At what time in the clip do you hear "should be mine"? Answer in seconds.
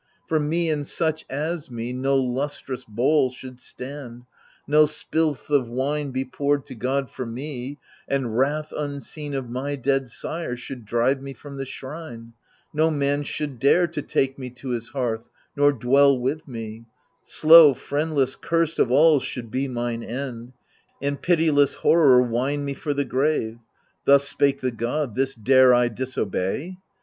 19.19-20.01